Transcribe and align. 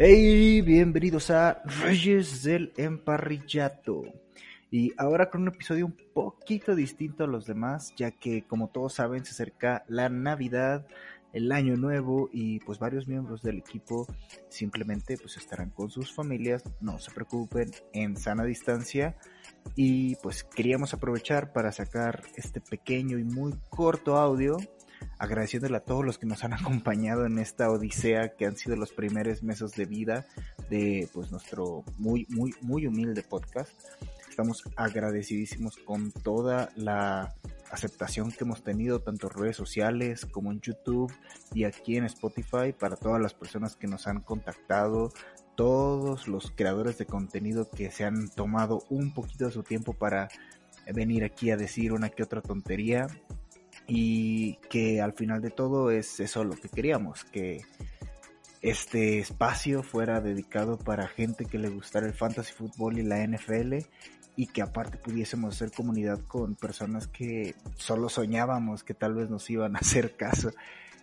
Hey, 0.00 0.60
bienvenidos 0.60 1.28
a 1.28 1.60
Reyes 1.64 2.44
del 2.44 2.72
Emparrillato. 2.76 4.04
Y 4.70 4.92
ahora 4.96 5.28
con 5.28 5.42
un 5.42 5.48
episodio 5.48 5.86
un 5.86 5.96
poquito 6.14 6.76
distinto 6.76 7.24
a 7.24 7.26
los 7.26 7.46
demás, 7.46 7.92
ya 7.96 8.12
que 8.12 8.44
como 8.46 8.68
todos 8.68 8.94
saben 8.94 9.24
se 9.24 9.32
acerca 9.32 9.84
la 9.88 10.08
Navidad, 10.08 10.86
el 11.32 11.50
Año 11.50 11.76
Nuevo 11.76 12.30
y 12.32 12.60
pues 12.60 12.78
varios 12.78 13.08
miembros 13.08 13.42
del 13.42 13.58
equipo 13.58 14.06
simplemente 14.48 15.18
pues 15.18 15.36
estarán 15.36 15.70
con 15.70 15.90
sus 15.90 16.14
familias, 16.14 16.62
no 16.80 17.00
se 17.00 17.10
preocupen, 17.10 17.72
en 17.92 18.16
sana 18.16 18.44
distancia. 18.44 19.16
Y 19.74 20.14
pues 20.22 20.44
queríamos 20.44 20.94
aprovechar 20.94 21.52
para 21.52 21.72
sacar 21.72 22.22
este 22.36 22.60
pequeño 22.60 23.18
y 23.18 23.24
muy 23.24 23.52
corto 23.68 24.16
audio 24.16 24.58
agradeciéndole 25.18 25.76
a 25.76 25.84
todos 25.84 26.04
los 26.04 26.18
que 26.18 26.26
nos 26.26 26.44
han 26.44 26.52
acompañado 26.54 27.26
en 27.26 27.38
esta 27.38 27.70
odisea 27.70 28.30
que 28.36 28.46
han 28.46 28.56
sido 28.56 28.76
los 28.76 28.92
primeros 28.92 29.42
meses 29.42 29.72
de 29.72 29.84
vida 29.84 30.26
de 30.70 31.08
pues 31.12 31.30
nuestro 31.30 31.84
muy 31.98 32.26
muy 32.28 32.54
muy 32.60 32.86
humilde 32.86 33.22
podcast. 33.22 33.72
Estamos 34.28 34.62
agradecidísimos 34.76 35.76
con 35.78 36.12
toda 36.12 36.70
la 36.76 37.34
aceptación 37.70 38.30
que 38.30 38.44
hemos 38.44 38.62
tenido 38.62 39.00
tanto 39.00 39.26
en 39.26 39.38
redes 39.38 39.56
sociales 39.56 40.24
como 40.26 40.52
en 40.52 40.60
YouTube 40.60 41.12
y 41.52 41.64
aquí 41.64 41.96
en 41.96 42.04
Spotify 42.04 42.72
para 42.78 42.96
todas 42.96 43.20
las 43.20 43.34
personas 43.34 43.76
que 43.76 43.88
nos 43.88 44.06
han 44.06 44.20
contactado, 44.20 45.12
todos 45.56 46.28
los 46.28 46.52
creadores 46.52 46.98
de 46.98 47.06
contenido 47.06 47.68
que 47.68 47.90
se 47.90 48.04
han 48.04 48.28
tomado 48.28 48.84
un 48.90 49.12
poquito 49.12 49.46
de 49.46 49.50
su 49.50 49.64
tiempo 49.64 49.92
para 49.92 50.28
venir 50.94 51.24
aquí 51.24 51.50
a 51.50 51.56
decir 51.56 51.92
una 51.92 52.08
que 52.08 52.22
otra 52.22 52.40
tontería 52.40 53.08
y 53.88 54.56
que 54.68 55.00
al 55.00 55.14
final 55.14 55.40
de 55.40 55.50
todo 55.50 55.90
es 55.90 56.20
eso 56.20 56.44
lo 56.44 56.54
que 56.54 56.68
queríamos, 56.68 57.24
que 57.24 57.62
este 58.60 59.18
espacio 59.18 59.82
fuera 59.82 60.20
dedicado 60.20 60.78
para 60.78 61.08
gente 61.08 61.46
que 61.46 61.58
le 61.58 61.70
gustara 61.70 62.06
el 62.06 62.12
fantasy 62.12 62.52
fútbol 62.52 62.98
y 62.98 63.02
la 63.02 63.26
NFL 63.26 63.76
y 64.36 64.46
que 64.46 64.62
aparte 64.62 64.98
pudiésemos 64.98 65.54
hacer 65.54 65.72
comunidad 65.72 66.20
con 66.26 66.54
personas 66.54 67.08
que 67.08 67.54
solo 67.76 68.08
soñábamos 68.08 68.84
que 68.84 68.94
tal 68.94 69.14
vez 69.14 69.30
nos 69.30 69.48
iban 69.48 69.74
a 69.74 69.80
hacer 69.80 70.16
caso. 70.16 70.50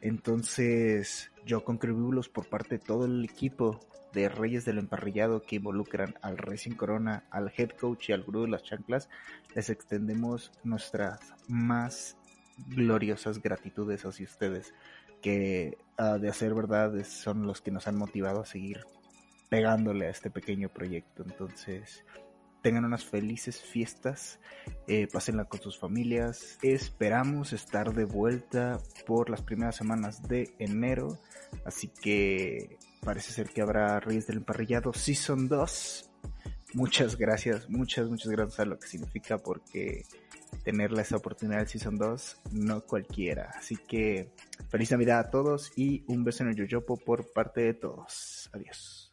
Entonces 0.00 1.30
yo 1.46 1.64
con 1.64 1.78
por 1.78 2.48
parte 2.48 2.78
de 2.78 2.84
todo 2.84 3.04
el 3.04 3.24
equipo 3.24 3.78
de 4.12 4.28
Reyes 4.28 4.64
del 4.64 4.78
Emparrillado 4.78 5.42
que 5.42 5.56
involucran 5.56 6.14
al 6.20 6.36
Racing 6.36 6.72
Corona, 6.72 7.24
al 7.30 7.52
head 7.56 7.70
coach 7.70 8.10
y 8.10 8.12
al 8.12 8.24
gurú 8.24 8.42
de 8.42 8.48
las 8.48 8.64
chanclas, 8.64 9.08
les 9.54 9.70
extendemos 9.70 10.52
nuestras 10.64 11.20
más 11.48 12.16
gloriosas 12.58 13.40
gratitudes 13.40 14.04
hacia 14.04 14.26
ustedes, 14.26 14.74
que 15.20 15.78
uh, 15.98 16.18
de 16.18 16.28
hacer 16.28 16.54
verdad 16.54 16.92
son 17.04 17.46
los 17.46 17.60
que 17.60 17.70
nos 17.70 17.86
han 17.86 17.96
motivado 17.96 18.40
a 18.40 18.46
seguir 18.46 18.84
pegándole 19.48 20.06
a 20.06 20.10
este 20.10 20.30
pequeño 20.30 20.70
proyecto. 20.70 21.22
Entonces, 21.22 22.04
tengan 22.62 22.84
unas 22.84 23.04
felices 23.04 23.60
fiestas, 23.60 24.40
eh, 24.86 25.08
pásenla 25.12 25.44
con 25.44 25.60
sus 25.60 25.78
familias. 25.78 26.58
Esperamos 26.62 27.52
estar 27.52 27.92
de 27.92 28.04
vuelta 28.04 28.78
por 29.06 29.28
las 29.28 29.42
primeras 29.42 29.76
semanas 29.76 30.22
de 30.22 30.54
enero, 30.58 31.18
así 31.66 31.88
que 31.88 32.78
parece 33.04 33.32
ser 33.32 33.50
que 33.50 33.60
habrá 33.60 34.00
Reyes 34.00 34.26
del 34.26 34.38
Emparrillado 34.38 34.92
Season 34.92 35.48
2. 35.48 36.11
Muchas 36.74 37.16
gracias, 37.16 37.68
muchas, 37.68 38.08
muchas 38.08 38.32
gracias 38.32 38.60
a 38.60 38.64
lo 38.64 38.78
que 38.78 38.88
significa 38.88 39.38
porque 39.38 40.04
tenerla 40.64 41.02
esa 41.02 41.16
oportunidad 41.16 41.58
del 41.58 41.68
Season 41.68 41.96
2, 41.96 42.36
no 42.52 42.82
cualquiera. 42.82 43.50
Así 43.58 43.76
que 43.76 44.30
feliz 44.68 44.90
Navidad 44.90 45.18
a 45.18 45.30
todos 45.30 45.72
y 45.76 46.04
un 46.06 46.24
beso 46.24 46.44
en 46.44 46.50
el 46.50 46.56
Yoyopo 46.56 46.96
por 46.96 47.32
parte 47.32 47.62
de 47.62 47.74
todos. 47.74 48.48
Adiós. 48.52 49.10